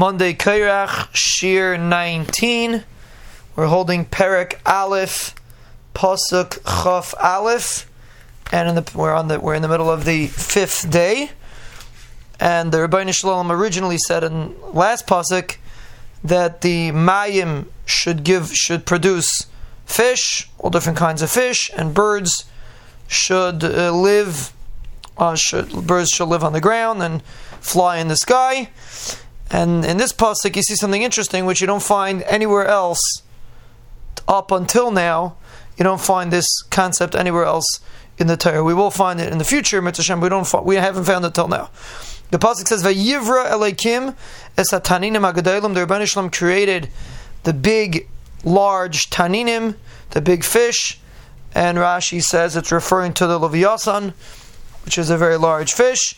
Monday 0.00 0.32
Kairach 0.32 1.08
Shir 1.12 1.76
19. 1.76 2.84
We're 3.54 3.66
holding 3.66 4.06
Perek 4.06 4.54
Aleph, 4.64 5.34
Pasuk 5.94 6.58
Chaf 6.64 7.14
Aleph, 7.22 7.86
and 8.50 8.78
the, 8.78 8.96
we're 8.96 9.12
on 9.12 9.28
the 9.28 9.38
we're 9.38 9.52
in 9.52 9.60
the 9.60 9.68
middle 9.68 9.90
of 9.90 10.06
the 10.06 10.28
fifth 10.28 10.90
day. 10.90 11.32
And 12.40 12.72
the 12.72 12.80
Rabbi 12.80 13.10
Shalom 13.10 13.52
originally 13.52 13.98
said 13.98 14.24
in 14.24 14.54
last 14.72 15.06
pasuk 15.06 15.58
that 16.24 16.62
the 16.62 16.92
mayim 16.92 17.66
should 17.84 18.24
give 18.24 18.54
should 18.54 18.86
produce 18.86 19.48
fish, 19.84 20.48
all 20.56 20.70
different 20.70 20.96
kinds 20.96 21.20
of 21.20 21.30
fish, 21.30 21.70
and 21.76 21.92
birds 21.92 22.46
should 23.06 23.62
uh, 23.62 23.92
live. 23.92 24.54
Uh, 25.18 25.34
should, 25.34 25.86
birds 25.86 26.08
should 26.08 26.28
live 26.28 26.42
on 26.42 26.54
the 26.54 26.60
ground 26.62 27.02
and 27.02 27.22
fly 27.60 27.98
in 27.98 28.08
the 28.08 28.16
sky. 28.16 28.70
And 29.50 29.84
in 29.84 29.96
this 29.96 30.12
pasuk, 30.12 30.54
you 30.54 30.62
see 30.62 30.76
something 30.76 31.02
interesting 31.02 31.44
which 31.44 31.60
you 31.60 31.66
don't 31.66 31.82
find 31.82 32.22
anywhere 32.22 32.66
else 32.66 33.22
up 34.28 34.52
until 34.52 34.90
now. 34.90 35.36
You 35.76 35.84
don't 35.84 36.00
find 36.00 36.32
this 36.32 36.62
concept 36.70 37.14
anywhere 37.14 37.44
else 37.44 37.80
in 38.18 38.26
the 38.26 38.36
Torah. 38.36 38.62
We 38.62 38.74
will 38.74 38.90
find 38.90 39.20
it 39.20 39.32
in 39.32 39.38
the 39.38 39.44
future, 39.44 39.82
Mitzvah 39.82 40.16
We 40.18 40.28
don't. 40.28 40.64
We 40.64 40.76
haven't 40.76 41.04
found 41.04 41.24
it 41.24 41.34
till 41.34 41.48
now. 41.48 41.70
The 42.30 42.38
pasuk 42.38 42.68
says, 42.68 42.84
"Vayivra 42.84 43.50
Elokim 43.50 44.14
es 44.56 44.70
hataninim 44.70 45.32
agadolim." 45.32 45.74
The 45.74 45.86
Rebbeinu 45.86 46.06
Shalom 46.06 46.30
created 46.30 46.88
the 47.42 47.52
big, 47.52 48.08
large 48.44 49.10
taninim, 49.10 49.74
the 50.10 50.20
big 50.20 50.44
fish, 50.44 51.00
and 51.54 51.78
Rashi 51.78 52.22
says 52.22 52.54
it's 52.54 52.70
referring 52.70 53.14
to 53.14 53.26
the 53.26 53.38
leviathan, 53.38 54.12
which 54.84 54.96
is 54.96 55.10
a 55.10 55.16
very 55.16 55.36
large 55.36 55.72
fish, 55.72 56.14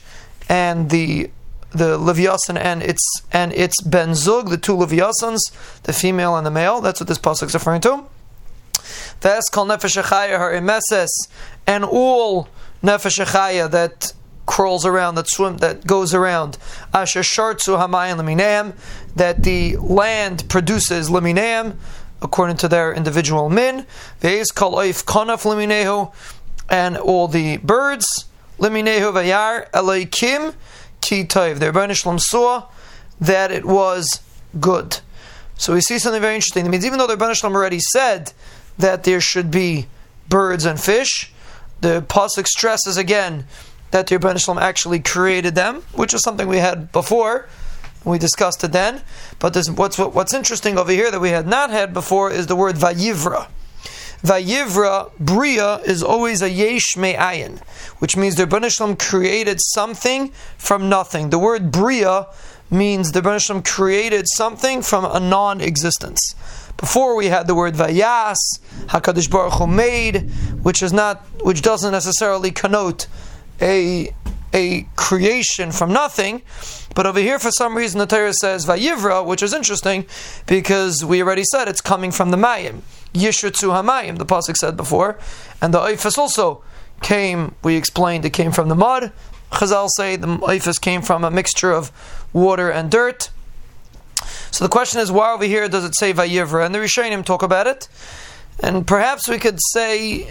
and 0.48 0.90
the 0.90 1.30
the 1.74 1.98
Leviathan 1.98 2.56
and 2.56 2.82
its 2.82 3.02
and 3.32 3.52
its 3.52 3.80
Ben 3.82 4.14
Zug, 4.14 4.50
the 4.50 4.58
two 4.58 4.76
Leviathans, 4.76 5.40
the 5.84 5.92
female 5.92 6.36
and 6.36 6.46
the 6.46 6.50
male. 6.50 6.80
That's 6.80 7.00
what 7.00 7.08
this 7.08 7.18
pasuk 7.18 7.46
is 7.46 7.54
referring 7.54 7.80
to. 7.82 8.04
That's 9.20 9.48
called 9.48 9.68
Nefesh 9.68 9.94
her 10.02 10.60
emeses, 10.60 11.08
and 11.66 11.84
all 11.84 12.48
Nefesh 12.82 13.70
that 13.70 14.12
crawls 14.46 14.84
around, 14.84 15.14
that 15.14 15.30
swim, 15.30 15.58
that 15.58 15.86
goes 15.86 16.12
around. 16.12 16.58
Asher 16.92 17.20
Shartzu 17.20 17.78
Hamayim 17.78 18.18
Leminam, 18.20 18.74
that 19.14 19.44
the 19.44 19.76
land 19.76 20.48
produces 20.48 21.08
Leminam, 21.08 21.76
according 22.20 22.56
to 22.58 22.68
their 22.68 22.92
individual 22.92 23.48
min. 23.48 23.86
Veis 24.20 24.52
Kol 24.52 24.72
Oif 24.74 25.04
Konaf 25.04 25.44
Leminehu, 25.44 26.12
and 26.68 26.96
all 26.96 27.28
the 27.28 27.58
birds. 27.58 28.06
Leminehu 28.58 29.12
Vayar 29.12 29.70
Elokim 29.70 30.54
ki 31.02 31.24
tov. 31.24 31.58
The 31.58 31.66
Rebbeinu 31.66 31.94
Shalom 31.94 32.18
saw 32.18 32.68
that 33.20 33.52
it 33.52 33.66
was 33.66 34.20
good. 34.58 35.00
So 35.58 35.74
we 35.74 35.82
see 35.82 35.98
something 35.98 36.22
very 36.22 36.34
interesting. 36.34 36.64
It 36.64 36.70
means 36.70 36.86
even 36.86 36.98
though 36.98 37.06
the 37.06 37.16
Rebbeinu 37.16 37.36
Shalom 37.36 37.54
already 37.54 37.80
said 37.80 38.32
that 38.78 39.04
there 39.04 39.20
should 39.20 39.50
be 39.50 39.86
birds 40.28 40.64
and 40.64 40.80
fish, 40.80 41.30
the 41.82 42.02
pasuk 42.08 42.46
stresses 42.46 42.96
again 42.96 43.44
that 43.90 44.06
the 44.06 44.18
Rebbeinu 44.18 44.42
Shalom 44.42 44.58
actually 44.58 45.00
created 45.00 45.54
them, 45.54 45.82
which 45.92 46.14
is 46.14 46.22
something 46.22 46.48
we 46.48 46.58
had 46.58 46.90
before. 46.92 47.48
We 48.04 48.18
discussed 48.18 48.64
it 48.64 48.72
then. 48.72 49.02
But 49.38 49.54
this, 49.54 49.68
what's 49.70 49.98
what's 49.98 50.34
interesting 50.34 50.78
over 50.78 50.90
here 50.90 51.10
that 51.10 51.20
we 51.20 51.30
had 51.30 51.46
not 51.46 51.70
had 51.70 51.92
before 51.92 52.30
is 52.30 52.46
the 52.46 52.56
word 52.56 52.76
vayivra. 52.76 53.48
Vayivra, 54.24 55.10
Bria, 55.18 55.78
is 55.78 56.02
always 56.02 56.42
a 56.42 56.50
yesh 56.50 56.96
me'ayin, 56.96 57.58
which 57.98 58.16
means 58.16 58.36
the 58.36 58.46
Rebbeinu 58.46 58.98
created 58.98 59.58
something 59.60 60.30
from 60.56 60.88
nothing. 60.88 61.30
The 61.30 61.38
word 61.38 61.72
Bria 61.72 62.28
means 62.70 63.12
the 63.12 63.20
Rebbeinu 63.20 63.64
created 63.64 64.26
something 64.36 64.80
from 64.82 65.04
a 65.04 65.18
non-existence. 65.18 66.36
Before 66.76 67.16
we 67.16 67.26
had 67.26 67.46
the 67.46 67.54
word 67.54 67.74
Vayas, 67.74 68.38
Hakadosh 68.86 69.30
Baruch 69.30 69.54
Hu 69.54 69.66
made, 69.66 70.30
which 70.62 70.82
is 70.82 70.92
not, 70.92 71.22
which 71.42 71.60
doesn't 71.62 71.92
necessarily 71.92 72.50
connote 72.50 73.06
a 73.60 74.14
a 74.54 74.86
creation 75.02 75.72
from 75.72 75.92
nothing. 75.92 76.42
But 76.94 77.06
over 77.06 77.18
here, 77.18 77.40
for 77.40 77.50
some 77.50 77.76
reason, 77.76 77.98
the 77.98 78.06
Torah 78.06 78.32
says 78.32 78.64
Vayivra, 78.64 79.26
which 79.26 79.42
is 79.42 79.52
interesting 79.52 80.06
because 80.46 81.04
we 81.04 81.20
already 81.20 81.42
said 81.42 81.66
it's 81.66 81.80
coming 81.80 82.12
from 82.12 82.30
the 82.30 82.36
Mayim. 82.36 82.82
Yishritzu 83.12 83.70
Hamayim, 83.70 84.18
the 84.18 84.24
Pasuk 84.24 84.56
said 84.56 84.76
before. 84.76 85.18
And 85.60 85.74
the 85.74 85.80
Oifas 85.80 86.16
also 86.16 86.62
came, 87.02 87.56
we 87.64 87.74
explained, 87.74 88.24
it 88.24 88.30
came 88.30 88.52
from 88.52 88.68
the 88.68 88.76
mud. 88.76 89.12
Chazal 89.50 89.88
say 89.96 90.14
the 90.14 90.28
Oifas 90.38 90.80
came 90.80 91.02
from 91.02 91.24
a 91.24 91.30
mixture 91.30 91.72
of 91.72 91.90
water 92.32 92.70
and 92.70 92.88
dirt. 92.88 93.30
So 94.52 94.64
the 94.64 94.70
question 94.70 95.00
is, 95.00 95.10
why 95.10 95.32
over 95.32 95.44
here 95.44 95.68
does 95.68 95.84
it 95.84 95.96
say 95.98 96.14
Vayivra? 96.14 96.64
And 96.64 96.72
the 96.72 96.78
Rishonim 96.78 97.24
talk 97.24 97.42
about 97.42 97.66
it. 97.66 97.88
And 98.60 98.86
perhaps 98.86 99.28
we 99.28 99.38
could 99.38 99.58
say 99.72 100.22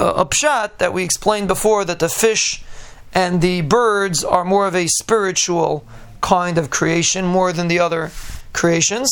a 0.00 0.26
pshat 0.26 0.78
that 0.78 0.92
we 0.92 1.04
explained 1.04 1.46
before 1.46 1.84
that 1.84 2.00
the 2.00 2.08
fish 2.08 2.64
and 3.14 3.40
the 3.40 3.62
birds 3.62 4.22
are 4.24 4.44
more 4.44 4.66
of 4.66 4.74
a 4.74 4.86
spiritual 4.86 5.86
kind 6.20 6.58
of 6.58 6.70
creation 6.70 7.24
more 7.24 7.52
than 7.52 7.68
the 7.68 7.78
other 7.78 8.10
creations. 8.52 9.10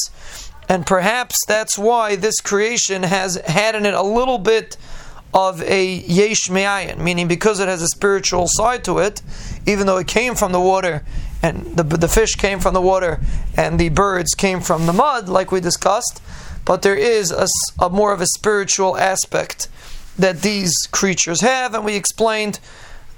And 0.68 0.86
perhaps 0.86 1.36
that's 1.46 1.78
why 1.78 2.16
this 2.16 2.40
creation 2.40 3.04
has 3.04 3.36
had 3.46 3.74
in 3.74 3.86
it 3.86 3.94
a 3.94 4.02
little 4.02 4.38
bit 4.38 4.76
of 5.32 5.62
a 5.62 5.84
yesh 5.84 6.48
me'ayin, 6.50 6.98
meaning 6.98 7.28
because 7.28 7.60
it 7.60 7.68
has 7.68 7.82
a 7.82 7.88
spiritual 7.88 8.46
side 8.48 8.82
to 8.84 8.98
it, 8.98 9.22
even 9.66 9.86
though 9.86 9.98
it 9.98 10.06
came 10.06 10.34
from 10.34 10.52
the 10.52 10.60
water, 10.60 11.04
and 11.42 11.76
the, 11.76 11.82
the 11.82 12.08
fish 12.08 12.34
came 12.36 12.58
from 12.58 12.74
the 12.74 12.80
water, 12.80 13.20
and 13.56 13.78
the 13.78 13.90
birds 13.90 14.34
came 14.34 14.60
from 14.60 14.86
the 14.86 14.92
mud, 14.92 15.28
like 15.28 15.52
we 15.52 15.60
discussed, 15.60 16.22
but 16.64 16.82
there 16.82 16.96
is 16.96 17.30
a, 17.30 17.46
a 17.78 17.90
more 17.90 18.12
of 18.12 18.20
a 18.20 18.26
spiritual 18.26 18.96
aspect 18.96 19.68
that 20.18 20.40
these 20.40 20.72
creatures 20.90 21.42
have, 21.42 21.74
and 21.74 21.84
we 21.84 21.94
explained 21.94 22.58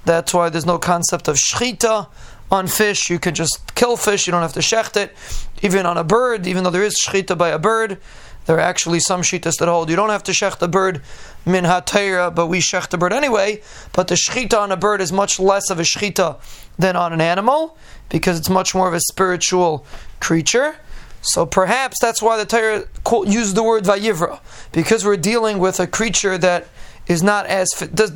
that's 0.09 0.33
why 0.33 0.49
there's 0.49 0.65
no 0.65 0.79
concept 0.79 1.27
of 1.27 1.35
shchita 1.35 2.07
on 2.51 2.67
fish. 2.67 3.09
You 3.09 3.19
can 3.19 3.35
just 3.35 3.75
kill 3.75 3.95
fish, 3.95 4.25
you 4.25 4.31
don't 4.31 4.41
have 4.41 4.53
to 4.53 4.59
shecht 4.59 4.97
it. 4.97 5.15
Even 5.61 5.85
on 5.85 5.97
a 5.97 6.03
bird, 6.03 6.47
even 6.47 6.63
though 6.63 6.71
there 6.71 6.83
is 6.83 6.99
shchita 6.99 7.37
by 7.37 7.49
a 7.49 7.59
bird, 7.59 7.99
there 8.45 8.57
are 8.57 8.61
actually 8.61 8.99
some 8.99 9.21
shitas 9.21 9.57
that 9.59 9.67
hold 9.67 9.91
you 9.91 9.95
don't 9.95 10.09
have 10.09 10.23
to 10.23 10.31
shecht 10.31 10.61
a 10.63 10.67
bird 10.67 11.01
min 11.45 11.65
hatayra, 11.65 12.33
but 12.33 12.47
we 12.47 12.59
shecht 12.59 12.93
a 12.93 12.97
bird 12.97 13.13
anyway. 13.13 13.61
But 13.93 14.07
the 14.07 14.15
shchita 14.15 14.59
on 14.59 14.71
a 14.71 14.77
bird 14.77 15.01
is 15.01 15.11
much 15.11 15.39
less 15.39 15.69
of 15.69 15.79
a 15.79 15.83
shchita 15.83 16.39
than 16.79 16.95
on 16.95 17.13
an 17.13 17.21
animal 17.21 17.77
because 18.09 18.39
it's 18.39 18.49
much 18.49 18.73
more 18.73 18.87
of 18.87 18.95
a 18.95 18.99
spiritual 19.01 19.85
creature. 20.19 20.75
So 21.21 21.45
perhaps 21.45 21.97
that's 22.01 22.21
why 22.21 22.37
the 22.37 22.45
Torah 22.45 22.85
used 23.29 23.55
the 23.55 23.63
word 23.63 23.83
vayivra 23.83 24.39
because 24.71 25.05
we're 25.05 25.17
dealing 25.17 25.59
with 25.59 25.79
a 25.79 25.85
creature 25.85 26.37
that 26.37 26.67
is 27.09 27.21
not 27.21 27.47
as 27.47 27.67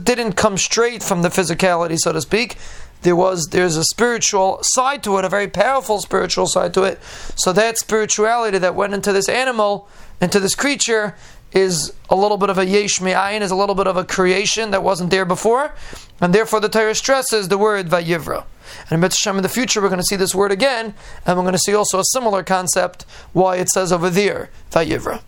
didn't 0.04 0.34
come 0.34 0.58
straight 0.58 1.04
from 1.04 1.24
the 1.24 1.30
physicality, 1.30 1.98
so 1.98 2.14
to 2.14 2.22
speak. 2.22 2.58
There 3.02 3.16
was 3.18 3.48
there's 3.48 3.76
a 3.76 3.84
spiritual 3.84 4.59
side 4.62 5.04
to 5.04 5.18
it, 5.18 5.26
a 5.26 5.30
very 5.30 5.50
powerful 5.50 6.00
spiritual 6.00 6.48
side 6.48 6.74
to 6.76 6.84
it. 6.84 7.04
So 7.36 7.52
that 7.52 7.78
spirituality 7.78 8.59
that 8.59 8.76
went 8.76 8.94
into 8.94 9.12
this 9.12 9.28
animal, 9.28 9.90
into 10.22 10.40
this 10.40 10.56
creature, 10.56 11.16
is 11.52 11.94
a 12.09 12.16
little 12.16 12.38
bit 12.38 12.50
of 12.50 12.58
a 12.58 12.66
yesh 12.66 13.02
me'ayin, 13.02 13.42
is 13.42 13.52
a 13.52 13.56
little 13.56 13.76
bit 13.76 13.88
of 13.88 13.98
a 13.98 14.06
creation 14.06 14.72
that 14.72 14.84
wasn't 14.84 15.10
there 15.10 15.25
before, 15.25 15.74
and 16.22 16.34
therefore 16.34 16.60
the 16.62 16.70
Torah 16.70 16.96
stresses 16.96 17.50
the 17.50 17.58
word 17.58 17.88
vayivra. 17.88 18.46
And 18.90 19.02
Mitzvah 19.02 19.31
in 19.31 19.44
the 19.44 19.50
future, 19.50 19.81
we're 19.81 19.90
going 19.90 20.00
to 20.00 20.06
see 20.06 20.16
this 20.16 20.34
word 20.34 20.52
again, 20.52 20.94
and 21.25 21.38
we're 21.38 21.44
going 21.44 21.54
to 21.54 21.60
see 21.60 21.75
also 21.75 22.00
a 22.00 22.06
similar 22.06 22.44
concept 22.44 23.06
why 23.34 23.58
it 23.58 23.70
says 23.70 23.92
over 23.92 24.10
there 24.10 24.50
vayivra. 24.72 25.24